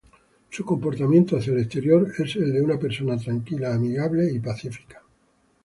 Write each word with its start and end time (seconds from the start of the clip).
Su 0.49 0.65
comportamiento 0.65 1.37
hacia 1.37 1.53
el 1.53 1.59
exterior 1.59 2.07
es 2.17 2.35
el 2.35 2.51
de 2.53 2.59
una 2.63 2.79
persona 2.79 3.17
tranquila, 3.17 3.75
amigable 3.75 4.33
y 4.33 4.39
pacífica. 4.39 5.03